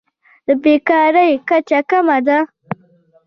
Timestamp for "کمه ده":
1.89-2.39